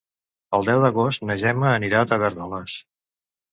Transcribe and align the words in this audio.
El 0.57 0.65
deu 0.69 0.81
d'agost 0.85 1.27
na 1.31 1.37
Gemma 1.43 1.69
anirà 1.73 2.01
a 2.01 2.09
Tavèrnoles. 2.15 2.81